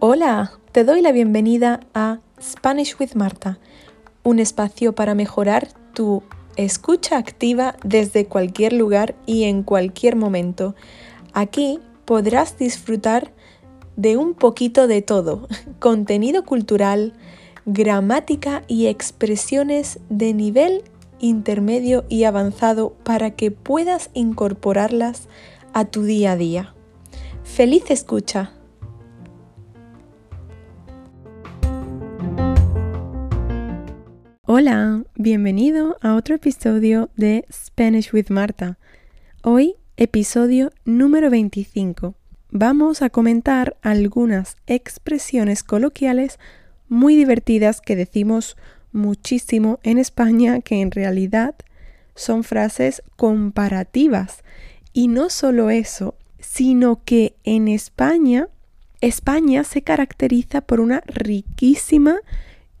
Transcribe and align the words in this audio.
Hola, 0.00 0.52
te 0.72 0.84
doy 0.84 1.02
la 1.02 1.12
bienvenida 1.12 1.80
a 1.92 2.20
Spanish 2.40 2.96
with 2.98 3.14
Marta, 3.14 3.58
un 4.22 4.38
espacio 4.38 4.94
para 4.94 5.14
mejorar 5.14 5.68
tu 5.92 6.22
escucha 6.56 7.18
activa 7.18 7.76
desde 7.84 8.24
cualquier 8.24 8.72
lugar 8.72 9.16
y 9.26 9.44
en 9.44 9.62
cualquier 9.62 10.16
momento. 10.16 10.74
Aquí 11.34 11.80
podrás 12.06 12.56
disfrutar 12.56 13.32
de 13.96 14.16
un 14.16 14.32
poquito 14.32 14.86
de 14.86 15.02
todo, 15.02 15.46
contenido 15.78 16.44
cultural, 16.46 17.12
gramática 17.66 18.62
y 18.66 18.86
expresiones 18.86 19.98
de 20.08 20.32
nivel 20.32 20.84
intermedio 21.20 22.04
y 22.08 22.24
avanzado 22.24 22.94
para 23.04 23.32
que 23.32 23.50
puedas 23.50 24.10
incorporarlas 24.14 25.28
a 25.72 25.84
tu 25.84 26.02
día 26.02 26.32
a 26.32 26.36
día. 26.36 26.74
¡Feliz 27.44 27.90
escucha! 27.90 28.52
Hola, 34.50 35.04
bienvenido 35.14 35.98
a 36.00 36.14
otro 36.14 36.36
episodio 36.36 37.10
de 37.16 37.44
Spanish 37.52 38.14
with 38.14 38.30
Marta. 38.30 38.78
Hoy, 39.42 39.76
episodio 39.98 40.70
número 40.86 41.28
25. 41.28 42.14
Vamos 42.50 43.02
a 43.02 43.10
comentar 43.10 43.76
algunas 43.82 44.56
expresiones 44.66 45.62
coloquiales 45.62 46.38
muy 46.88 47.14
divertidas 47.14 47.82
que 47.82 47.94
decimos 47.94 48.56
muchísimo 48.92 49.78
en 49.82 49.98
España 49.98 50.60
que 50.60 50.80
en 50.80 50.90
realidad 50.90 51.54
son 52.14 52.44
frases 52.44 53.02
comparativas. 53.16 54.42
Y 54.92 55.08
no 55.08 55.30
solo 55.30 55.70
eso, 55.70 56.14
sino 56.38 57.04
que 57.04 57.34
en 57.44 57.68
España, 57.68 58.48
España 59.00 59.64
se 59.64 59.82
caracteriza 59.82 60.60
por 60.60 60.80
una 60.80 61.02
riquísima 61.06 62.16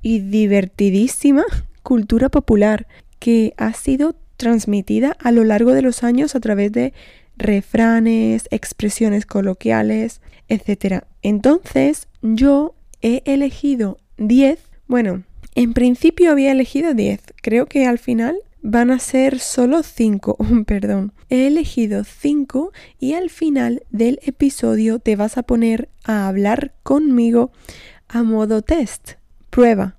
y 0.02 0.20
divertidísima 0.20 1.44
cultura 1.82 2.28
popular 2.28 2.86
que 3.18 3.54
ha 3.56 3.72
sido 3.72 4.14
transmitida 4.36 5.16
a 5.20 5.32
lo 5.32 5.44
largo 5.44 5.72
de 5.72 5.82
los 5.82 6.02
años 6.02 6.34
a 6.34 6.40
través 6.40 6.72
de 6.72 6.92
refranes, 7.36 8.48
expresiones 8.50 9.26
coloquiales, 9.26 10.20
etc. 10.48 11.04
Entonces 11.22 12.08
yo 12.22 12.74
he 13.00 13.22
elegido 13.26 13.98
10, 14.16 14.58
bueno, 14.86 15.24
en 15.58 15.72
principio 15.72 16.30
había 16.30 16.52
elegido 16.52 16.94
10, 16.94 17.20
creo 17.42 17.66
que 17.66 17.84
al 17.84 17.98
final 17.98 18.38
van 18.62 18.92
a 18.92 19.00
ser 19.00 19.40
solo 19.40 19.82
5, 19.82 20.36
perdón. 20.66 21.12
He 21.30 21.48
elegido 21.48 22.04
5 22.04 22.70
y 23.00 23.14
al 23.14 23.28
final 23.28 23.82
del 23.90 24.20
episodio 24.22 25.00
te 25.00 25.16
vas 25.16 25.36
a 25.36 25.42
poner 25.42 25.88
a 26.04 26.28
hablar 26.28 26.74
conmigo 26.84 27.50
a 28.06 28.22
modo 28.22 28.62
test, 28.62 29.14
prueba 29.50 29.96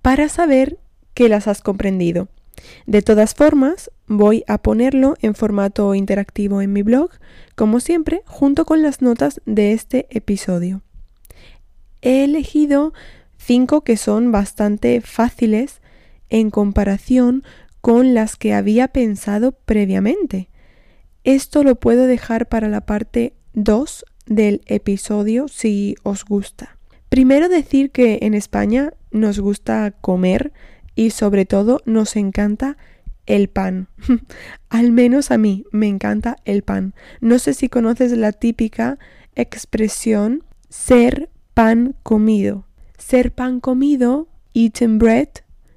para 0.00 0.28
saber 0.28 0.78
que 1.12 1.28
las 1.28 1.48
has 1.48 1.60
comprendido. 1.60 2.28
De 2.86 3.02
todas 3.02 3.34
formas, 3.34 3.90
voy 4.06 4.44
a 4.46 4.58
ponerlo 4.58 5.16
en 5.22 5.34
formato 5.34 5.92
interactivo 5.96 6.62
en 6.62 6.72
mi 6.72 6.82
blog, 6.82 7.10
como 7.56 7.80
siempre, 7.80 8.22
junto 8.26 8.64
con 8.64 8.80
las 8.80 9.02
notas 9.02 9.40
de 9.44 9.72
este 9.72 10.06
episodio. 10.10 10.82
He 12.00 12.22
elegido 12.22 12.92
cinco 13.50 13.80
que 13.80 13.96
son 13.96 14.30
bastante 14.30 15.00
fáciles 15.00 15.80
en 16.28 16.50
comparación 16.50 17.42
con 17.80 18.14
las 18.14 18.36
que 18.36 18.54
había 18.54 18.86
pensado 18.86 19.50
previamente. 19.50 20.50
Esto 21.24 21.64
lo 21.64 21.74
puedo 21.74 22.06
dejar 22.06 22.48
para 22.48 22.68
la 22.68 22.86
parte 22.86 23.34
2 23.54 24.04
del 24.26 24.60
episodio 24.66 25.48
si 25.48 25.96
os 26.04 26.24
gusta. 26.24 26.78
Primero 27.08 27.48
decir 27.48 27.90
que 27.90 28.20
en 28.22 28.34
España 28.34 28.92
nos 29.10 29.40
gusta 29.40 29.96
comer 30.00 30.52
y 30.94 31.10
sobre 31.10 31.44
todo 31.44 31.80
nos 31.86 32.14
encanta 32.14 32.76
el 33.26 33.48
pan. 33.48 33.88
Al 34.68 34.92
menos 34.92 35.32
a 35.32 35.38
mí 35.38 35.64
me 35.72 35.88
encanta 35.88 36.36
el 36.44 36.62
pan. 36.62 36.94
No 37.20 37.40
sé 37.40 37.54
si 37.54 37.68
conoces 37.68 38.12
la 38.12 38.30
típica 38.30 39.00
expresión 39.34 40.44
ser 40.68 41.30
pan 41.52 41.96
comido. 42.04 42.69
Ser 43.00 43.32
pan 43.32 43.58
comido, 43.58 44.28
eaten 44.54 44.98
bread, 44.98 45.28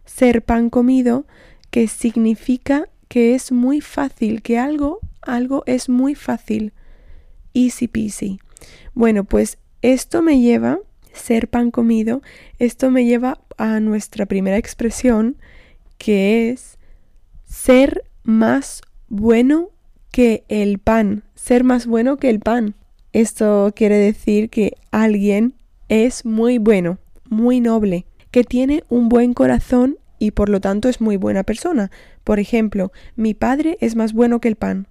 ser 0.05 0.43
pan 0.43 0.69
comido, 0.69 1.25
que 1.71 1.87
significa 1.87 2.87
que 3.07 3.33
es 3.33 3.51
muy 3.51 3.81
fácil, 3.81 4.43
que 4.43 4.59
algo, 4.59 4.99
algo 5.21 5.63
es 5.65 5.89
muy 5.89 6.13
fácil. 6.13 6.73
Easy 7.55 7.87
peasy. 7.87 8.39
Bueno, 8.93 9.23
pues 9.23 9.57
esto 9.81 10.21
me 10.21 10.39
lleva 10.39 10.79
ser 11.13 11.47
pan 11.47 11.71
comido, 11.71 12.21
esto 12.59 12.91
me 12.91 13.05
lleva 13.05 13.39
a 13.57 13.79
nuestra 13.79 14.25
primera 14.25 14.57
expresión, 14.57 15.37
que 15.97 16.49
es 16.49 16.77
ser 17.45 18.03
más 18.23 18.81
bueno 19.07 19.69
que 20.11 20.43
el 20.49 20.79
pan, 20.79 21.23
ser 21.35 21.63
más 21.63 21.85
bueno 21.85 22.17
que 22.17 22.29
el 22.29 22.39
pan. 22.39 22.75
Esto 23.13 23.71
quiere 23.75 23.97
decir 23.97 24.49
que 24.49 24.73
alguien 24.91 25.53
es 25.87 26.25
muy 26.25 26.57
bueno, 26.57 26.97
muy 27.33 27.59
noble, 27.59 28.05
que 28.31 28.43
tiene 28.43 28.83
un 28.89 29.09
buen 29.09 29.33
corazón 29.33 29.97
y 30.19 30.31
por 30.31 30.49
lo 30.49 30.61
tanto 30.61 30.87
es 30.87 31.01
muy 31.01 31.17
buena 31.17 31.43
persona. 31.43 31.91
Por 32.23 32.39
ejemplo, 32.39 32.91
mi 33.15 33.33
padre 33.33 33.77
es 33.81 33.95
más 33.95 34.13
bueno 34.13 34.39
que 34.39 34.47
el 34.47 34.55
pan. 34.55 34.87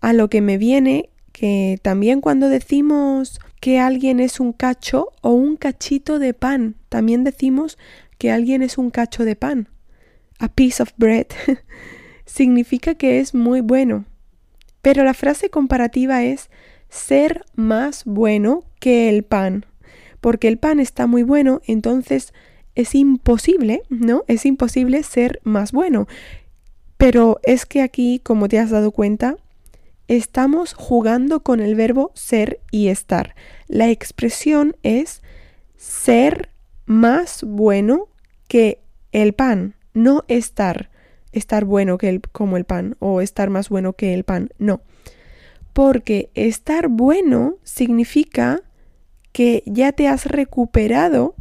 A 0.00 0.12
lo 0.12 0.28
que 0.28 0.40
me 0.40 0.58
viene 0.58 1.10
que 1.32 1.78
también 1.82 2.20
cuando 2.20 2.48
decimos 2.48 3.40
que 3.60 3.78
alguien 3.78 4.20
es 4.20 4.40
un 4.40 4.52
cacho 4.52 5.12
o 5.20 5.30
un 5.30 5.56
cachito 5.56 6.18
de 6.18 6.34
pan, 6.34 6.76
también 6.88 7.24
decimos 7.24 7.78
que 8.18 8.30
alguien 8.30 8.62
es 8.62 8.78
un 8.78 8.90
cacho 8.90 9.24
de 9.24 9.36
pan. 9.36 9.68
A 10.38 10.48
piece 10.48 10.82
of 10.82 10.90
bread 10.96 11.26
significa 12.24 12.94
que 12.94 13.20
es 13.20 13.34
muy 13.34 13.60
bueno. 13.60 14.06
Pero 14.82 15.04
la 15.04 15.14
frase 15.14 15.50
comparativa 15.50 16.24
es 16.24 16.50
ser 16.88 17.44
más 17.54 18.04
bueno 18.04 18.64
que 18.80 19.08
el 19.08 19.22
pan. 19.22 19.66
Porque 20.20 20.48
el 20.48 20.58
pan 20.58 20.80
está 20.80 21.06
muy 21.06 21.22
bueno, 21.22 21.60
entonces 21.66 22.32
es 22.74 22.94
imposible, 22.94 23.82
¿no? 23.88 24.24
Es 24.28 24.46
imposible 24.46 25.02
ser 25.02 25.40
más 25.44 25.72
bueno. 25.72 26.06
Pero 26.96 27.40
es 27.42 27.66
que 27.66 27.82
aquí, 27.82 28.20
como 28.22 28.48
te 28.48 28.58
has 28.58 28.70
dado 28.70 28.90
cuenta, 28.90 29.36
estamos 30.08 30.74
jugando 30.74 31.40
con 31.40 31.60
el 31.60 31.74
verbo 31.74 32.10
ser 32.14 32.60
y 32.70 32.88
estar. 32.88 33.34
La 33.68 33.88
expresión 33.88 34.76
es 34.82 35.22
ser 35.76 36.50
más 36.84 37.44
bueno 37.44 38.08
que 38.48 38.80
el 39.12 39.32
pan, 39.32 39.74
no 39.94 40.24
estar, 40.28 40.90
estar 41.32 41.64
bueno 41.64 41.96
que 41.98 42.08
el, 42.08 42.20
como 42.20 42.56
el 42.56 42.64
pan 42.64 42.96
o 42.98 43.20
estar 43.20 43.50
más 43.50 43.68
bueno 43.68 43.92
que 43.92 44.12
el 44.12 44.24
pan, 44.24 44.50
no. 44.58 44.82
Porque 45.72 46.30
estar 46.34 46.88
bueno 46.88 47.56
significa 47.62 48.62
que 49.32 49.62
ya 49.66 49.92
te 49.92 50.08
has 50.08 50.26
recuperado, 50.26 51.34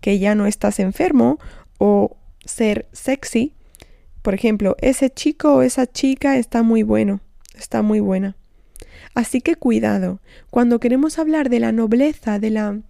que 0.00 0.18
ya 0.18 0.34
no 0.34 0.46
estás 0.46 0.78
enfermo 0.80 1.38
o 1.78 2.16
ser 2.44 2.86
sexy. 2.92 3.54
Por 4.22 4.34
ejemplo, 4.34 4.76
ese 4.80 5.10
chico 5.10 5.54
o 5.54 5.62
esa 5.62 5.86
chica 5.86 6.36
está 6.36 6.62
muy 6.62 6.82
bueno 6.82 7.20
está 7.54 7.82
muy 7.82 8.00
buena. 8.00 8.36
Así 9.14 9.40
que 9.40 9.56
cuidado, 9.56 10.20
cuando 10.50 10.80
queremos 10.80 11.18
hablar 11.18 11.48
de 11.48 11.60
la 11.60 11.72
nobleza, 11.72 12.38
de 12.38 12.50
la 12.50 12.80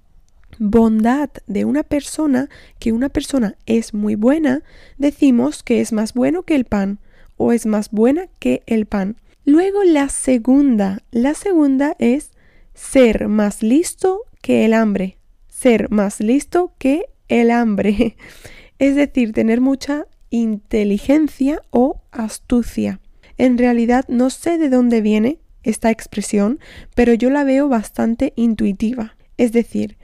bondad 0.59 1.31
de 1.47 1.65
una 1.65 1.83
persona, 1.83 2.49
que 2.79 2.93
una 2.93 3.09
persona 3.09 3.57
es 3.67 3.93
muy 3.93 4.15
buena, 4.15 4.63
decimos 4.97 5.63
que 5.63 5.81
es 5.81 5.93
más 5.93 6.15
bueno 6.15 6.43
que 6.45 6.55
el 6.55 6.65
pan 6.65 6.99
o 7.37 7.53
es 7.53 7.67
más 7.67 7.91
buena 7.91 8.27
que 8.39 8.63
el 8.67 8.87
pan. 8.87 9.17
Luego 9.45 9.85
la 9.85 10.09
segunda, 10.09 11.03
la 11.11 11.35
segunda 11.35 11.95
es 11.99 12.31
ser 12.73 13.29
más 13.29 13.63
listo 13.63 14.23
que 14.45 14.67
el 14.67 14.75
hambre, 14.75 15.17
ser 15.49 15.91
más 15.91 16.21
listo 16.21 16.75
que 16.77 17.07
el 17.29 17.51
hambre, 17.51 18.19
es 18.79 18.95
decir, 18.95 19.33
tener 19.33 19.63
mucha 19.63 20.07
inteligencia 20.29 21.63
o 21.71 22.03
astucia. 22.13 23.01
En 23.39 23.57
realidad 23.57 24.05
no 24.09 24.29
sé 24.29 24.59
de 24.59 24.69
dónde 24.69 25.01
viene 25.01 25.39
esta 25.63 25.91
expresión, 25.91 26.61
pero 26.95 27.15
yo 27.15 27.31
la 27.31 27.43
veo 27.43 27.71
bastante 27.71 28.35
intuitiva. 28.37 29.17
Es 29.39 29.53
decir, 29.53 29.97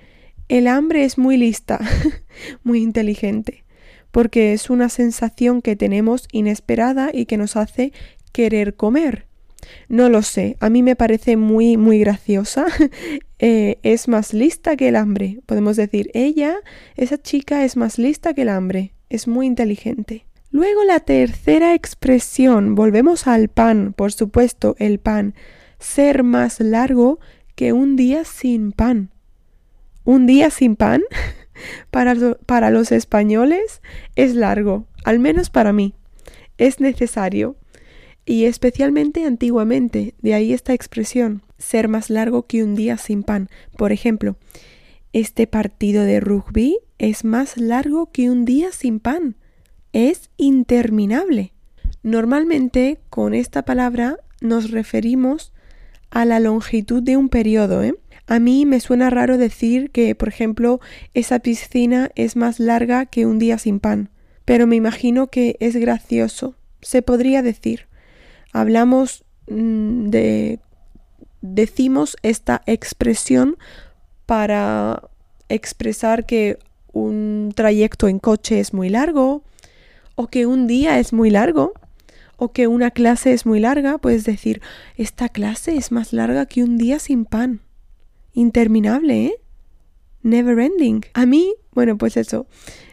el 0.48 0.68
hambre 0.68 1.04
es 1.04 1.18
muy 1.18 1.36
lista, 1.36 1.78
muy 2.64 2.80
inteligente, 2.80 3.64
porque 4.10 4.54
es 4.54 4.70
una 4.70 4.88
sensación 4.88 5.60
que 5.60 5.76
tenemos 5.76 6.28
inesperada 6.32 7.10
y 7.12 7.26
que 7.26 7.36
nos 7.36 7.56
hace 7.56 7.92
querer 8.32 8.74
comer. 8.74 9.26
No 9.88 10.08
lo 10.08 10.22
sé, 10.22 10.56
a 10.60 10.70
mí 10.70 10.82
me 10.82 10.96
parece 10.96 11.36
muy, 11.36 11.76
muy 11.76 11.98
graciosa. 12.00 12.66
Eh, 13.42 13.78
es 13.82 14.06
más 14.06 14.34
lista 14.34 14.76
que 14.76 14.88
el 14.88 14.96
hambre. 14.96 15.40
Podemos 15.46 15.76
decir, 15.76 16.10
ella, 16.12 16.56
esa 16.94 17.16
chica 17.16 17.64
es 17.64 17.74
más 17.74 17.96
lista 17.96 18.34
que 18.34 18.42
el 18.42 18.50
hambre. 18.50 18.92
Es 19.08 19.26
muy 19.26 19.46
inteligente. 19.46 20.26
Luego 20.50 20.84
la 20.84 21.00
tercera 21.00 21.74
expresión, 21.74 22.74
volvemos 22.74 23.26
al 23.26 23.48
pan, 23.48 23.94
por 23.96 24.12
supuesto, 24.12 24.76
el 24.78 24.98
pan, 24.98 25.34
ser 25.78 26.24
más 26.24 26.58
largo 26.60 27.20
que 27.54 27.72
un 27.72 27.94
día 27.94 28.24
sin 28.24 28.72
pan. 28.72 29.10
Un 30.04 30.26
día 30.26 30.50
sin 30.50 30.74
pan 30.74 31.02
para, 31.90 32.14
para 32.46 32.70
los 32.70 32.90
españoles 32.90 33.80
es 34.16 34.34
largo, 34.34 34.86
al 35.04 35.20
menos 35.20 35.50
para 35.50 35.72
mí. 35.72 35.94
Es 36.58 36.80
necesario. 36.80 37.56
Y 38.30 38.44
especialmente 38.44 39.24
antiguamente, 39.24 40.14
de 40.22 40.34
ahí 40.34 40.52
esta 40.52 40.72
expresión, 40.72 41.42
ser 41.58 41.88
más 41.88 42.10
largo 42.10 42.46
que 42.46 42.62
un 42.62 42.76
día 42.76 42.96
sin 42.96 43.24
pan. 43.24 43.48
Por 43.76 43.90
ejemplo, 43.90 44.36
este 45.12 45.48
partido 45.48 46.04
de 46.04 46.20
rugby 46.20 46.78
es 46.98 47.24
más 47.24 47.56
largo 47.56 48.12
que 48.12 48.30
un 48.30 48.44
día 48.44 48.70
sin 48.70 49.00
pan 49.00 49.34
es 49.92 50.30
interminable. 50.36 51.54
Normalmente 52.04 53.00
con 53.10 53.34
esta 53.34 53.64
palabra 53.64 54.18
nos 54.40 54.70
referimos 54.70 55.52
a 56.10 56.24
la 56.24 56.38
longitud 56.38 57.02
de 57.02 57.16
un 57.16 57.30
periodo. 57.30 57.82
¿eh? 57.82 57.96
A 58.28 58.38
mí 58.38 58.64
me 58.64 58.78
suena 58.78 59.10
raro 59.10 59.38
decir 59.38 59.90
que, 59.90 60.14
por 60.14 60.28
ejemplo, 60.28 60.78
esa 61.14 61.40
piscina 61.40 62.12
es 62.14 62.36
más 62.36 62.60
larga 62.60 63.06
que 63.06 63.26
un 63.26 63.40
día 63.40 63.58
sin 63.58 63.80
pan, 63.80 64.08
pero 64.44 64.68
me 64.68 64.76
imagino 64.76 65.26
que 65.26 65.56
es 65.58 65.74
gracioso. 65.74 66.54
Se 66.80 67.02
podría 67.02 67.42
decir. 67.42 67.89
Hablamos 68.52 69.24
mm, 69.48 70.08
de... 70.08 70.60
decimos 71.40 72.16
esta 72.22 72.62
expresión 72.66 73.56
para 74.26 75.08
expresar 75.48 76.26
que 76.26 76.58
un 76.92 77.52
trayecto 77.54 78.08
en 78.08 78.18
coche 78.18 78.60
es 78.60 78.72
muy 78.72 78.88
largo 78.88 79.42
o 80.20 80.28
que 80.28 80.46
un 80.46 80.66
día 80.66 80.98
es 80.98 81.12
muy 81.12 81.30
largo, 81.30 81.72
o 82.36 82.52
que 82.52 82.66
una 82.66 82.90
clase 82.90 83.32
es 83.32 83.46
muy 83.46 83.60
larga, 83.60 83.98
puedes 83.98 84.24
decir, 84.24 84.60
esta 84.96 85.28
clase 85.28 85.76
es 85.76 85.92
más 85.92 86.12
larga 86.12 86.46
que 86.46 86.62
un 86.62 86.76
día 86.76 86.98
sin 86.98 87.24
pan. 87.24 87.60
Interminable, 88.34 89.26
¿eh? 89.26 89.34
Never 90.22 90.58
ending. 90.58 91.06
A 91.14 91.24
mí, 91.26 91.54
bueno, 91.72 91.96
pues 91.96 92.16
eso, 92.16 92.46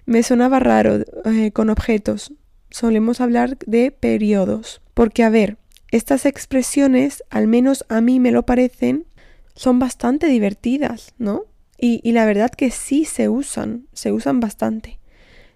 me 0.06 0.24
sonaba 0.24 0.60
raro 0.60 1.04
eh, 1.26 1.52
con 1.52 1.70
objetos. 1.70 2.34
Solemos 2.70 3.20
hablar 3.20 3.58
de 3.66 3.92
periodos. 3.92 4.82
Porque, 4.98 5.24
a 5.24 5.30
ver, 5.30 5.58
estas 5.92 6.26
expresiones, 6.26 7.24
al 7.30 7.48
menos 7.48 7.86
a 7.88 8.02
mí 8.02 8.20
me 8.20 8.32
lo 8.32 8.48
parecen, 8.48 9.06
son 9.54 9.78
bastante 9.78 10.26
divertidas, 10.28 11.14
¿no? 11.20 11.44
Y, 11.78 12.02
y 12.04 12.14
la 12.14 12.26
verdad 12.26 12.50
que 12.50 12.72
sí 12.72 13.06
se 13.06 13.30
usan, 13.30 13.86
se 13.94 14.12
usan 14.12 14.40
bastante 14.40 14.98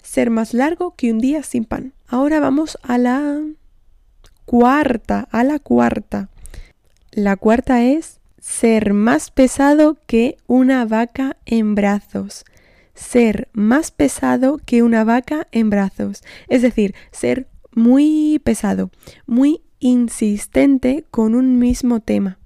ser 0.02 0.30
más 0.30 0.54
largo 0.54 0.96
que 0.96 1.12
un 1.12 1.20
día 1.20 1.44
sin 1.44 1.66
pan. 1.66 1.94
Ahora 2.08 2.40
vamos 2.40 2.78
a 2.82 2.98
la 2.98 3.42
cuarta, 4.46 5.28
a 5.32 5.44
la 5.44 5.60
cuarta. 5.60 6.30
La 7.12 7.36
cuarta 7.36 7.84
es 7.84 8.20
ser 8.40 8.94
más 8.94 9.32
pesado 9.32 9.98
que 10.08 10.38
una 10.48 10.86
vaca 10.86 11.38
en 11.46 11.76
brazos. 11.76 12.46
Ser 12.94 13.50
más 13.54 13.92
pesado 13.92 14.60
que 14.66 14.84
una 14.84 15.04
vaca 15.04 15.48
en 15.52 15.70
brazos. 15.70 16.24
Es 16.50 16.62
decir, 16.62 16.94
ser 17.12 17.48
muy 17.74 18.40
pesado, 18.44 18.92
muy 19.26 19.62
insistente 19.80 21.06
con 21.12 21.36
un 21.36 21.60
mismo 21.60 22.00
tema. 22.00 22.38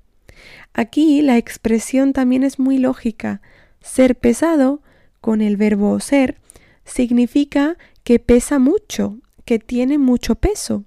Aquí 0.73 1.21
la 1.21 1.37
expresión 1.37 2.13
también 2.13 2.43
es 2.43 2.59
muy 2.59 2.77
lógica. 2.77 3.41
Ser 3.81 4.15
pesado, 4.15 4.81
con 5.21 5.41
el 5.41 5.57
verbo 5.57 5.99
ser, 5.99 6.37
significa 6.83 7.77
que 8.03 8.19
pesa 8.19 8.59
mucho, 8.59 9.17
que 9.45 9.57
tiene 9.57 9.97
mucho 9.97 10.35
peso, 10.35 10.83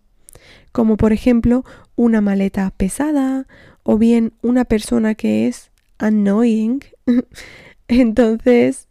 como 0.73 0.97
por 0.97 1.13
ejemplo 1.13 1.65
una 1.97 2.21
maleta 2.21 2.71
pesada 2.77 3.47
o 3.83 3.99
bien 3.99 4.33
una 4.43 4.65
persona 4.65 5.15
que 5.15 5.49
es 5.49 5.71
annoying. 5.99 6.85
Entonces, 7.89 8.87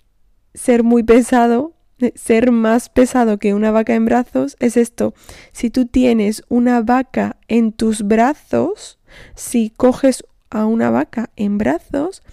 ser 0.53 0.83
muy 0.83 1.03
pesado, 1.03 1.76
ser 2.15 2.51
más 2.51 2.89
pesado 2.89 3.37
que 3.37 3.53
una 3.53 3.71
vaca 3.71 3.95
en 3.95 4.05
brazos 4.05 4.55
es 4.59 4.77
esto. 4.77 5.13
Si 5.51 5.69
tú 5.69 5.85
tienes 5.85 6.43
una 6.49 6.81
vaca 6.81 7.37
en 7.47 7.71
tus 7.71 8.03
brazos, 8.03 8.99
si 9.35 9.69
coges 9.69 10.23
a 10.49 10.65
una 10.65 10.89
vaca 10.89 11.29
en 11.35 11.57
brazos, 11.57 12.23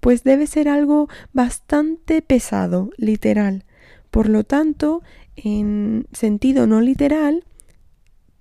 pues 0.00 0.24
debe 0.24 0.46
ser 0.46 0.68
algo 0.68 1.08
bastante 1.32 2.22
pesado, 2.22 2.90
literal. 2.96 3.64
Por 4.10 4.28
lo 4.28 4.44
tanto, 4.44 5.02
en 5.36 6.06
sentido 6.12 6.66
no 6.66 6.80
literal, 6.80 7.44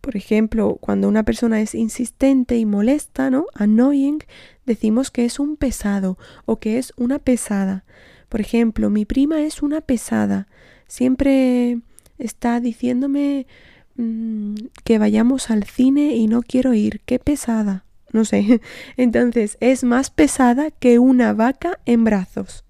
por 0.01 0.17
ejemplo, 0.17 0.77
cuando 0.81 1.07
una 1.07 1.23
persona 1.23 1.61
es 1.61 1.75
insistente 1.75 2.57
y 2.57 2.65
molesta, 2.65 3.29
¿no? 3.29 3.45
Annoying, 3.53 4.23
decimos 4.65 5.11
que 5.11 5.25
es 5.25 5.39
un 5.39 5.57
pesado 5.57 6.17
o 6.45 6.59
que 6.59 6.79
es 6.79 6.91
una 6.97 7.19
pesada. 7.19 7.85
Por 8.27 8.41
ejemplo, 8.41 8.89
mi 8.89 9.05
prima 9.05 9.41
es 9.41 9.61
una 9.61 9.79
pesada. 9.79 10.47
Siempre 10.91 11.79
está 12.19 12.59
diciéndome 12.59 13.47
mm, 13.95 14.55
que 14.83 14.97
vayamos 14.97 15.49
al 15.49 15.63
cine 15.63 16.17
y 16.17 16.27
no 16.27 16.41
quiero 16.41 16.73
ir. 16.73 16.99
Qué 17.05 17.17
pesada. 17.17 17.85
No 18.11 18.25
sé. 18.25 18.59
Entonces, 18.97 19.55
es 19.61 19.85
más 19.85 20.09
pesada 20.09 20.69
que 20.69 20.99
una 20.99 21.31
vaca 21.31 21.79
en 21.85 22.03
brazos. 22.03 22.65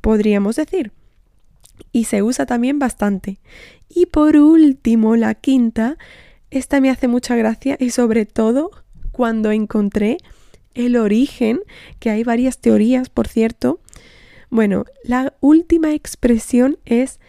Podríamos 0.00 0.56
decir 0.56 0.90
y 1.92 2.06
se 2.06 2.24
usa 2.24 2.44
también 2.44 2.80
bastante. 2.80 3.38
Y 3.88 4.06
por 4.06 4.36
último, 4.36 5.14
la 5.14 5.36
quinta, 5.36 5.96
esta 6.50 6.80
me 6.80 6.90
hace 6.90 7.06
mucha 7.06 7.36
gracia 7.36 7.76
y 7.78 7.90
sobre 7.90 8.26
todo 8.26 8.72
cuando 9.12 9.52
encontré 9.52 10.16
el 10.74 10.96
origen, 10.96 11.60
que 12.00 12.10
hay 12.10 12.24
varias 12.24 12.58
teorías, 12.58 13.10
por 13.10 13.28
cierto. 13.28 13.78
Bueno, 14.50 14.86
la 15.04 15.34
última 15.40 15.94
expresión 15.94 16.78
es 16.84 17.20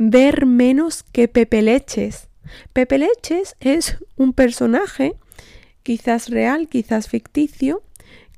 ver 0.00 0.46
menos 0.46 1.02
que 1.02 1.28
Pepe 1.28 1.60
Leches. 1.60 2.28
Pepe 2.72 2.96
Leches 2.96 3.54
es 3.60 3.98
un 4.16 4.32
personaje, 4.32 5.14
quizás 5.82 6.30
real, 6.30 6.68
quizás 6.68 7.06
ficticio. 7.06 7.82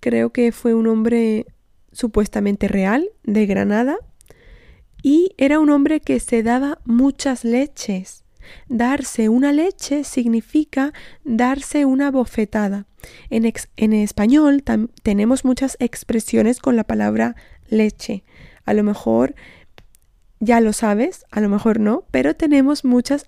Creo 0.00 0.30
que 0.30 0.50
fue 0.50 0.74
un 0.74 0.88
hombre 0.88 1.46
supuestamente 1.92 2.66
real 2.66 3.08
de 3.22 3.46
Granada 3.46 3.96
y 5.02 5.34
era 5.38 5.60
un 5.60 5.70
hombre 5.70 6.00
que 6.00 6.18
se 6.18 6.42
daba 6.42 6.80
muchas 6.84 7.44
leches. 7.44 8.24
Darse 8.68 9.28
una 9.28 9.52
leche 9.52 10.02
significa 10.02 10.92
darse 11.22 11.84
una 11.84 12.10
bofetada. 12.10 12.86
En, 13.30 13.50
en 13.76 13.92
español 13.92 14.64
tenemos 15.04 15.44
muchas 15.44 15.76
expresiones 15.78 16.58
con 16.58 16.74
la 16.74 16.82
palabra 16.82 17.36
leche. 17.68 18.24
A 18.64 18.74
lo 18.74 18.82
mejor 18.82 19.36
ya 20.42 20.60
lo 20.60 20.72
sabes, 20.72 21.24
a 21.30 21.40
lo 21.40 21.48
mejor 21.48 21.78
no, 21.78 22.02
pero 22.10 22.34
tenemos 22.34 22.84
muchas 22.84 23.26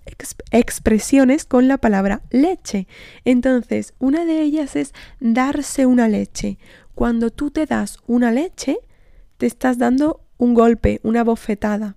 expresiones 0.51 1.45
con 1.45 1.69
la 1.69 1.77
palabra 1.77 2.21
leche. 2.29 2.87
Entonces, 3.23 3.93
una 3.99 4.25
de 4.25 4.41
ellas 4.41 4.75
es 4.75 4.93
darse 5.21 5.85
una 5.85 6.09
leche. 6.09 6.57
Cuando 6.93 7.29
tú 7.29 7.51
te 7.51 7.65
das 7.65 7.99
una 8.05 8.33
leche, 8.33 8.79
te 9.37 9.45
estás 9.45 9.77
dando 9.77 10.25
un 10.37 10.53
golpe, 10.53 10.99
una 11.03 11.23
bofetada. 11.23 11.95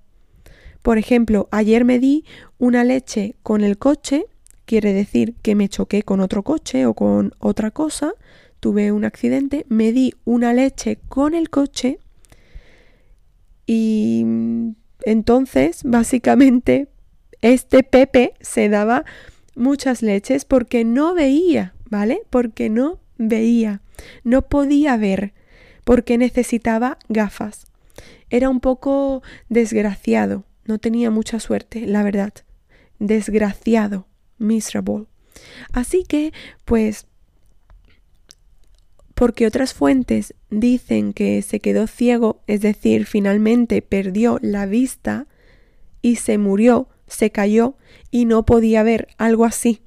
Por 0.82 0.98
ejemplo, 0.98 1.48
ayer 1.50 1.84
me 1.84 1.98
di 1.98 2.24
una 2.58 2.84
leche 2.84 3.34
con 3.42 3.62
el 3.62 3.76
coche, 3.76 4.26
quiere 4.66 4.92
decir 4.92 5.34
que 5.42 5.56
me 5.56 5.68
choqué 5.68 6.04
con 6.04 6.20
otro 6.20 6.44
coche 6.44 6.86
o 6.86 6.94
con 6.94 7.34
otra 7.40 7.72
cosa, 7.72 8.12
tuve 8.60 8.92
un 8.92 9.04
accidente, 9.04 9.66
me 9.68 9.90
di 9.90 10.14
una 10.24 10.52
leche 10.52 11.00
con 11.08 11.34
el 11.34 11.50
coche 11.50 11.98
y 13.66 14.24
entonces 15.04 15.82
básicamente 15.84 16.88
este 17.40 17.82
Pepe 17.82 18.34
se 18.40 18.68
daba 18.68 19.04
muchas 19.54 20.02
leches 20.02 20.44
porque 20.44 20.84
no 20.84 21.14
veía, 21.14 21.74
¿vale? 21.88 22.22
Porque 22.30 22.70
no 22.70 23.00
veía, 23.16 23.80
no 24.24 24.42
podía 24.42 24.96
ver, 24.96 25.34
porque 25.84 26.18
necesitaba 26.18 26.98
gafas. 27.08 27.66
Era 28.30 28.48
un 28.48 28.60
poco 28.60 29.22
desgraciado, 29.48 30.44
no 30.64 30.78
tenía 30.78 31.10
mucha 31.10 31.40
suerte, 31.40 31.86
la 31.86 32.02
verdad. 32.02 32.32
Desgraciado, 32.98 34.06
miserable. 34.38 35.06
Así 35.72 36.04
que, 36.04 36.32
pues, 36.64 37.06
porque 39.18 39.48
otras 39.48 39.74
fuentes 39.74 40.32
dicen 40.48 41.12
que 41.12 41.42
se 41.42 41.58
quedó 41.58 41.88
ciego, 41.88 42.40
es 42.46 42.60
decir, 42.60 43.04
finalmente 43.04 43.82
perdió 43.82 44.38
la 44.42 44.64
vista 44.64 45.26
y 46.00 46.16
se 46.16 46.38
murió, 46.38 46.88
se 47.08 47.32
cayó 47.32 47.74
y 48.12 48.26
no 48.26 48.46
podía 48.46 48.84
ver 48.84 49.08
algo 49.18 49.44
así. 49.44 49.82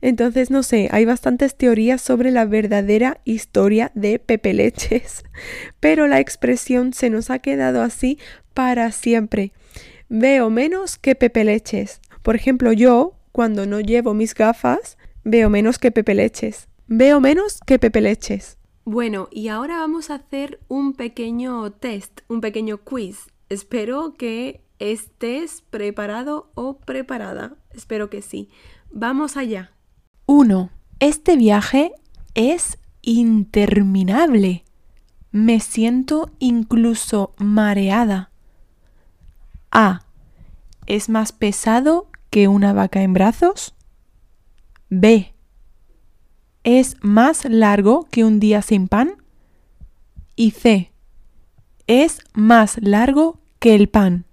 Entonces, 0.00 0.50
no 0.50 0.62
sé, 0.62 0.88
hay 0.92 1.04
bastantes 1.04 1.56
teorías 1.56 2.00
sobre 2.00 2.30
la 2.30 2.46
verdadera 2.46 3.20
historia 3.24 3.92
de 3.94 4.18
Pepe 4.18 4.54
Leches, 4.54 5.24
pero 5.80 6.06
la 6.06 6.18
expresión 6.20 6.94
se 6.94 7.10
nos 7.10 7.28
ha 7.28 7.40
quedado 7.40 7.82
así 7.82 8.18
para 8.54 8.92
siempre. 8.92 9.52
Veo 10.08 10.48
menos 10.48 10.96
que 10.96 11.14
Pepe 11.14 11.44
Leches. 11.44 12.00
Por 12.22 12.34
ejemplo, 12.34 12.72
yo, 12.72 13.12
cuando 13.30 13.66
no 13.66 13.80
llevo 13.80 14.14
mis 14.14 14.32
gafas, 14.32 14.96
veo 15.22 15.50
menos 15.50 15.78
que 15.78 15.90
Pepe 15.90 16.14
Leches. 16.14 16.68
Veo 16.86 17.20
menos 17.20 17.60
que 17.66 17.78
Pepe 17.78 18.00
Leches. 18.00 18.58
Bueno, 18.84 19.28
y 19.30 19.48
ahora 19.48 19.78
vamos 19.78 20.10
a 20.10 20.16
hacer 20.16 20.60
un 20.68 20.92
pequeño 20.92 21.72
test, 21.72 22.20
un 22.28 22.42
pequeño 22.42 22.78
quiz. 22.78 23.28
Espero 23.48 24.14
que 24.14 24.62
estés 24.78 25.62
preparado 25.70 26.50
o 26.54 26.76
preparada. 26.78 27.56
Espero 27.72 28.10
que 28.10 28.20
sí. 28.20 28.50
Vamos 28.90 29.38
allá. 29.38 29.72
1. 30.26 30.70
Este 31.00 31.36
viaje 31.36 31.92
es 32.34 32.78
interminable. 33.00 34.64
Me 35.30 35.60
siento 35.60 36.30
incluso 36.38 37.34
mareada. 37.38 38.30
A. 39.70 40.04
¿Es 40.86 41.08
más 41.08 41.32
pesado 41.32 42.08
que 42.28 42.48
una 42.48 42.72
vaca 42.72 43.02
en 43.02 43.14
brazos? 43.14 43.74
B. 44.90 45.33
¿Es 46.64 46.96
más 47.02 47.44
largo 47.44 48.08
que 48.10 48.24
un 48.24 48.40
día 48.40 48.62
sin 48.62 48.88
pan? 48.88 49.16
Y 50.34 50.52
C. 50.52 50.92
¿Es 51.86 52.20
más 52.32 52.78
largo 52.80 53.38
que 53.58 53.74
el 53.74 53.90
pan? 53.90 54.24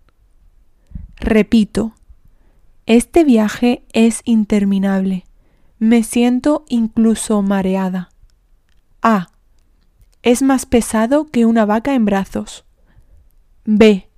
Repito, 1.18 1.94
este 2.86 3.26
viaje 3.26 3.84
es 3.92 4.22
interminable. 4.24 5.26
Me 5.78 6.04
siento 6.04 6.64
incluso 6.70 7.42
mareada. 7.42 8.12
A. 9.02 9.28
Es 10.24 10.42
más 10.42 10.66
pesado 10.66 11.26
que 11.26 11.46
una 11.46 11.66
vaca 11.66 11.96
en 11.96 12.06
brazos. 12.06 12.64
B. 13.66 14.10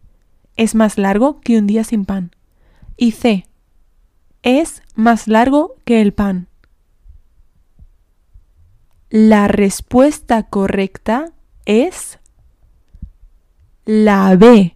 Es 0.55 0.75
más 0.75 0.99
largo 0.99 1.41
que 1.41 1.57
un 1.57 1.65
día 1.65 1.83
sin 1.83 2.05
pan. 2.05 2.29
Y 2.95 3.13
C. 3.13 3.47
Es 4.43 4.83
más 4.93 5.27
largo 5.27 5.77
que 5.83 5.99
el 5.99 6.13
pan. 6.13 6.47
La 9.15 9.47
respuesta 9.47 10.41
correcta 10.41 11.33
es 11.65 12.17
la 13.85 14.35
B. 14.35 14.75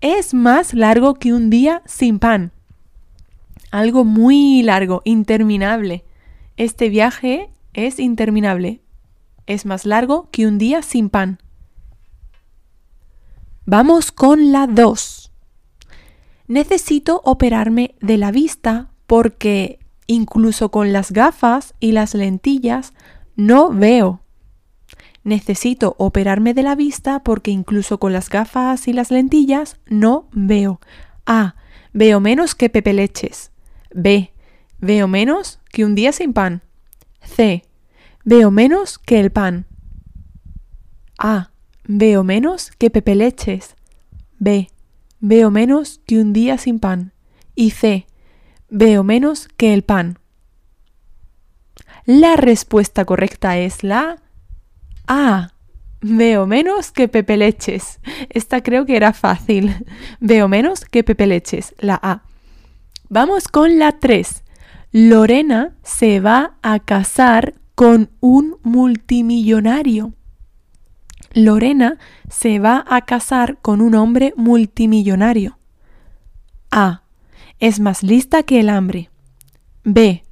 Es 0.00 0.34
más 0.34 0.74
largo 0.74 1.14
que 1.14 1.32
un 1.32 1.48
día 1.48 1.82
sin 1.86 2.18
pan. 2.18 2.50
Algo 3.70 4.04
muy 4.04 4.64
largo, 4.64 5.00
interminable. 5.04 6.04
Este 6.56 6.88
viaje 6.88 7.50
es 7.72 8.00
interminable. 8.00 8.80
Es 9.46 9.64
más 9.64 9.86
largo 9.86 10.28
que 10.32 10.48
un 10.48 10.58
día 10.58 10.82
sin 10.82 11.08
pan. 11.08 11.38
Vamos 13.64 14.10
con 14.10 14.50
la 14.50 14.66
2. 14.66 15.30
Necesito 16.48 17.22
operarme 17.24 17.94
de 18.00 18.18
la 18.18 18.32
vista 18.32 18.90
porque 19.06 19.78
incluso 20.08 20.72
con 20.72 20.92
las 20.92 21.12
gafas 21.12 21.74
y 21.78 21.92
las 21.92 22.14
lentillas 22.14 22.92
no 23.38 23.70
veo. 23.70 24.20
Necesito 25.22 25.94
operarme 25.96 26.54
de 26.54 26.64
la 26.64 26.74
vista 26.74 27.20
porque 27.20 27.52
incluso 27.52 27.98
con 27.98 28.12
las 28.12 28.28
gafas 28.28 28.88
y 28.88 28.92
las 28.92 29.12
lentillas 29.12 29.78
no 29.86 30.28
veo. 30.32 30.80
A. 31.24 31.54
Veo 31.92 32.18
menos 32.18 32.56
que 32.56 32.68
Pepe 32.68 32.92
Leches. 32.92 33.52
B. 33.94 34.32
Veo 34.80 35.06
menos 35.06 35.60
que 35.70 35.84
un 35.84 35.94
día 35.94 36.10
sin 36.12 36.32
pan. 36.32 36.62
C. 37.22 37.62
Veo 38.24 38.50
menos 38.50 38.98
que 38.98 39.20
el 39.20 39.30
pan. 39.30 39.66
A. 41.16 41.52
Veo 41.84 42.24
menos 42.24 42.72
que 42.72 42.90
Pepe 42.90 43.14
Leches. 43.14 43.76
B. 44.40 44.68
Veo 45.20 45.52
menos 45.52 46.00
que 46.06 46.20
un 46.20 46.32
día 46.32 46.58
sin 46.58 46.80
pan. 46.80 47.12
Y 47.54 47.70
C. 47.70 48.08
Veo 48.68 49.04
menos 49.04 49.48
que 49.56 49.74
el 49.74 49.82
pan. 49.82 50.18
La 52.08 52.36
respuesta 52.36 53.04
correcta 53.04 53.58
es 53.58 53.84
la 53.84 54.16
A. 55.06 55.52
Veo 56.00 56.46
menos 56.46 56.90
que 56.90 57.06
Pepe 57.06 57.36
Leches. 57.36 58.00
Esta 58.30 58.62
creo 58.62 58.86
que 58.86 58.96
era 58.96 59.12
fácil. 59.12 59.84
Veo 60.18 60.48
menos 60.48 60.86
que 60.86 61.04
Pepe 61.04 61.26
Leches. 61.26 61.74
La 61.78 62.00
A. 62.02 62.22
Vamos 63.10 63.48
con 63.48 63.78
la 63.78 63.98
3. 63.98 64.42
Lorena 64.90 65.76
se 65.82 66.20
va 66.20 66.56
a 66.62 66.78
casar 66.78 67.56
con 67.74 68.08
un 68.20 68.56
multimillonario. 68.62 70.14
Lorena 71.34 71.98
se 72.30 72.58
va 72.58 72.86
a 72.88 73.02
casar 73.02 73.58
con 73.60 73.82
un 73.82 73.94
hombre 73.94 74.32
multimillonario. 74.34 75.58
A. 76.70 77.02
Es 77.60 77.80
más 77.80 78.02
lista 78.02 78.44
que 78.44 78.60
el 78.60 78.70
hambre. 78.70 79.10
B. 79.84 80.24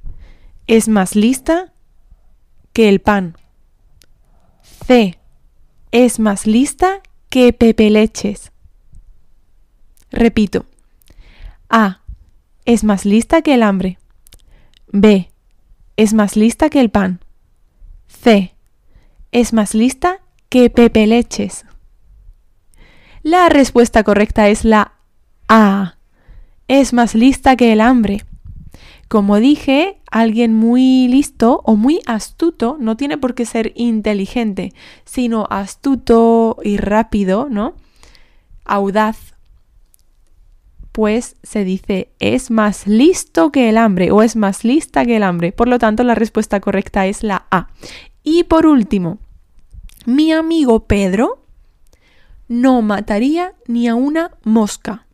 Es 0.67 0.89
más 0.89 1.15
lista 1.15 1.71
que 2.73 2.89
el 2.89 2.99
pan. 2.99 3.37
C. 4.85 5.17
Es 5.91 6.19
más 6.19 6.45
lista 6.45 7.01
que 7.29 7.53
Pepe 7.53 7.89
Leches. 7.89 8.51
Repito. 10.11 10.65
A. 11.69 12.01
Es 12.65 12.83
más 12.83 13.05
lista 13.05 13.41
que 13.41 13.53
el 13.53 13.63
hambre. 13.63 13.97
B. 14.87 15.31
Es 15.95 16.13
más 16.13 16.35
lista 16.35 16.69
que 16.69 16.81
el 16.81 16.89
pan. 16.89 17.21
C. 18.07 18.53
Es 19.31 19.53
más 19.53 19.73
lista 19.73 20.19
que 20.49 20.69
Pepe 20.69 21.07
Leches. 21.07 21.65
La 23.23 23.47
respuesta 23.47 24.03
correcta 24.03 24.49
es 24.49 24.65
la 24.65 24.95
A. 25.47 25.95
Es 26.67 26.91
más 26.91 27.15
lista 27.15 27.55
que 27.55 27.71
el 27.71 27.79
hambre. 27.79 28.26
Como 29.07 29.37
dije, 29.37 30.01
alguien 30.11 30.53
muy 30.53 31.07
listo 31.07 31.61
o 31.63 31.75
muy 31.75 32.01
astuto 32.07 32.77
no 32.79 32.97
tiene 32.97 33.17
por 33.17 33.35
qué 33.35 33.45
ser 33.45 33.71
inteligente, 33.75 34.73
sino 35.05 35.47
astuto 35.49 36.57
y 36.63 36.77
rápido, 36.77 37.47
¿no? 37.49 37.75
Audaz 38.65 39.37
pues 40.97 41.35
se 41.43 41.63
dice 41.63 42.09
es 42.17 42.49
más 42.49 42.87
listo 42.87 43.51
que 43.51 43.69
el 43.69 43.77
hambre 43.77 44.09
o 44.09 44.23
es 44.23 44.35
más 44.35 44.63
lista 44.63 45.05
que 45.05 45.17
el 45.17 45.21
hambre. 45.21 45.51
Por 45.51 45.67
lo 45.67 45.77
tanto, 45.77 46.03
la 46.03 46.15
respuesta 46.15 46.59
correcta 46.59 47.05
es 47.05 47.21
la 47.21 47.45
A. 47.51 47.67
Y 48.23 48.45
por 48.45 48.65
último, 48.65 49.19
mi 50.07 50.33
amigo 50.33 50.85
Pedro 50.87 51.43
no 52.47 52.81
mataría 52.81 53.53
ni 53.67 53.87
a 53.87 53.93
una 53.93 54.31
mosca. 54.43 55.05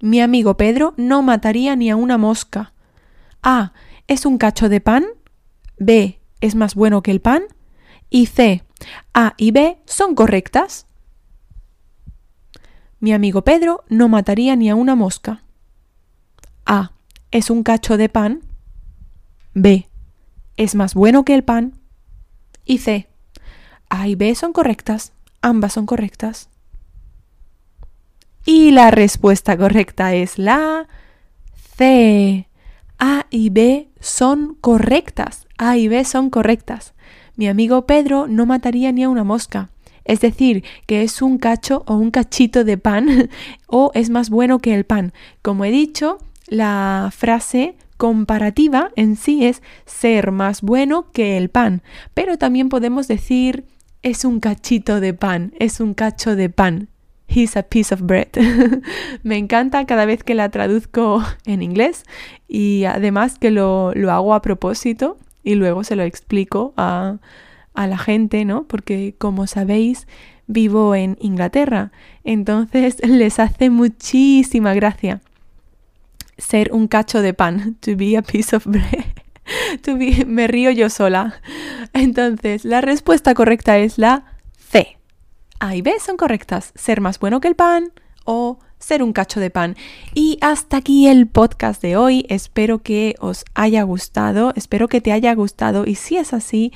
Mi 0.00 0.20
amigo 0.20 0.56
Pedro 0.56 0.94
no 0.96 1.22
mataría 1.22 1.74
ni 1.74 1.90
a 1.90 1.96
una 1.96 2.16
mosca. 2.16 2.72
A. 3.42 3.72
Es 4.06 4.26
un 4.26 4.38
cacho 4.38 4.68
de 4.68 4.80
pan. 4.80 5.04
B. 5.78 6.20
Es 6.40 6.54
más 6.54 6.74
bueno 6.74 7.02
que 7.02 7.10
el 7.10 7.20
pan. 7.20 7.42
Y 8.10 8.26
C. 8.26 8.64
A 9.14 9.34
y 9.36 9.50
B 9.50 9.78
son 9.86 10.14
correctas. 10.14 10.86
Mi 13.00 13.12
amigo 13.12 13.42
Pedro 13.44 13.84
no 13.88 14.08
mataría 14.08 14.56
ni 14.56 14.70
a 14.70 14.74
una 14.74 14.94
mosca. 14.94 15.42
A. 16.66 16.92
Es 17.30 17.50
un 17.50 17.62
cacho 17.62 17.96
de 17.96 18.08
pan. 18.08 18.42
B. 19.54 19.88
Es 20.56 20.74
más 20.74 20.94
bueno 20.94 21.24
que 21.24 21.34
el 21.34 21.44
pan. 21.44 21.78
Y 22.64 22.78
C. 22.78 23.08
A 23.88 24.08
y 24.08 24.14
B 24.14 24.34
son 24.34 24.52
correctas. 24.52 25.12
Ambas 25.40 25.74
son 25.74 25.86
correctas. 25.86 26.48
Y 28.44 28.70
la 28.70 28.90
respuesta 28.90 29.56
correcta 29.56 30.14
es 30.14 30.38
la 30.38 30.88
C. 31.76 32.47
A 32.98 33.26
y 33.30 33.50
B 33.50 33.88
son 34.00 34.56
correctas. 34.60 35.46
A 35.58 35.76
y 35.76 35.88
B 35.88 36.04
son 36.04 36.30
correctas. 36.30 36.94
Mi 37.36 37.48
amigo 37.48 37.86
Pedro 37.86 38.26
no 38.26 38.46
mataría 38.46 38.92
ni 38.92 39.04
a 39.04 39.08
una 39.08 39.24
mosca 39.24 39.70
es 40.08 40.20
decir, 40.20 40.64
que 40.86 41.02
es 41.02 41.22
un 41.22 41.38
cacho 41.38 41.84
o 41.86 41.94
un 41.94 42.10
cachito 42.10 42.64
de 42.64 42.78
pan 42.78 43.28
o 43.68 43.92
es 43.94 44.10
más 44.10 44.30
bueno 44.30 44.58
que 44.58 44.74
el 44.74 44.84
pan. 44.84 45.12
Como 45.42 45.64
he 45.64 45.70
dicho, 45.70 46.18
la 46.48 47.10
frase 47.14 47.76
comparativa 47.98 48.90
en 48.96 49.16
sí 49.16 49.44
es 49.44 49.62
ser 49.84 50.32
más 50.32 50.62
bueno 50.62 51.12
que 51.12 51.36
el 51.36 51.50
pan, 51.50 51.82
pero 52.14 52.38
también 52.38 52.68
podemos 52.68 53.06
decir 53.06 53.64
es 54.02 54.24
un 54.24 54.40
cachito 54.40 55.00
de 55.00 55.12
pan, 55.12 55.52
es 55.58 55.78
un 55.78 55.94
cacho 55.94 56.34
de 56.34 56.48
pan. 56.48 56.88
He's 57.30 57.58
a 57.58 57.62
piece 57.62 57.92
of 57.92 58.00
bread. 58.00 58.28
Me 59.22 59.36
encanta 59.36 59.84
cada 59.84 60.06
vez 60.06 60.24
que 60.24 60.34
la 60.34 60.48
traduzco 60.48 61.22
en 61.44 61.60
inglés 61.60 62.04
y 62.48 62.84
además 62.84 63.38
que 63.38 63.50
lo, 63.50 63.92
lo 63.94 64.10
hago 64.10 64.34
a 64.34 64.42
propósito 64.42 65.18
y 65.44 65.54
luego 65.54 65.84
se 65.84 65.96
lo 65.96 66.02
explico 66.02 66.72
a, 66.76 67.18
a 67.74 67.86
la 67.86 67.98
gente, 67.98 68.44
¿no? 68.44 68.64
Porque 68.64 69.14
como 69.18 69.46
sabéis, 69.46 70.08
vivo 70.46 70.94
en 70.94 71.16
Inglaterra, 71.20 71.92
entonces 72.24 72.96
les 73.06 73.38
hace 73.38 73.70
muchísima 73.70 74.74
gracia 74.74 75.20
ser 76.38 76.70
un 76.72 76.88
cacho 76.88 77.20
de 77.20 77.34
pan, 77.34 77.74
to 77.80 77.96
be 77.96 78.16
a 78.16 78.22
piece 78.22 78.56
of 78.56 78.66
bread. 78.66 79.04
To 79.82 79.96
be, 79.96 80.26
me 80.26 80.46
río 80.46 80.70
yo 80.70 80.90
sola. 80.90 81.40
Entonces, 81.94 82.66
la 82.66 82.82
respuesta 82.82 83.32
correcta 83.32 83.78
es 83.78 83.96
la 83.96 84.36
C. 84.58 84.98
A 85.58 85.74
y 85.74 85.80
B 85.80 85.94
son 86.04 86.18
correctas. 86.18 86.70
Ser 86.74 87.00
más 87.00 87.18
bueno 87.18 87.40
que 87.40 87.48
el 87.48 87.54
pan 87.54 87.90
o 88.26 88.58
ser 88.78 89.02
un 89.02 89.12
cacho 89.12 89.40
de 89.40 89.50
pan. 89.50 89.76
Y 90.14 90.38
hasta 90.40 90.78
aquí 90.78 91.08
el 91.08 91.26
podcast 91.26 91.82
de 91.82 91.96
hoy. 91.96 92.26
Espero 92.28 92.78
que 92.80 93.14
os 93.20 93.44
haya 93.54 93.82
gustado, 93.82 94.52
espero 94.56 94.88
que 94.88 95.00
te 95.00 95.12
haya 95.12 95.34
gustado 95.34 95.84
y 95.86 95.94
si 95.94 96.16
es 96.16 96.32
así, 96.32 96.72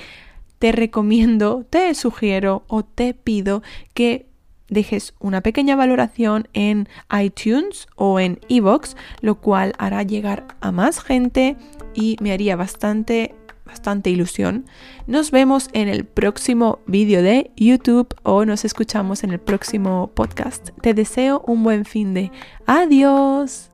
te 0.59 0.73
recomiendo, 0.73 1.65
te 1.69 1.93
sugiero 1.95 2.65
o 2.69 2.85
te 2.85 3.15
pido 3.15 3.63
que 3.95 4.27
dejes 4.69 5.15
una 5.19 5.43
pequeña 5.43 5.77
valoración 5.77 6.49
en 6.55 6.89
iTunes 7.21 7.89
o 7.97 8.21
en 8.21 8.41
Evox, 8.49 8.97
lo 9.21 9.35
cual 9.35 9.75
hará 9.79 10.03
llegar 10.03 10.47
a 10.61 10.73
más 10.73 11.01
gente 11.01 11.57
y 11.95 12.17
me 12.21 12.33
haría 12.33 12.57
bastante 12.57 13.35
bastante 13.65 14.11
ilusión. 14.11 14.67
Nos 15.07 15.31
vemos 15.31 15.69
en 15.73 15.89
el 15.89 16.05
próximo 16.05 16.81
vídeo 16.87 17.23
de 17.23 17.51
YouTube 17.57 18.15
o 18.23 18.45
nos 18.45 18.65
escuchamos 18.65 19.25
en 19.25 19.31
el 19.31 19.41
próximo 19.41 20.11
podcast. 20.15 20.71
Te 20.81 20.95
deseo 20.95 21.43
un 21.47 21.63
buen 21.63 21.85
fin 21.85 22.15
de. 22.15 22.31
Adiós. 22.67 23.72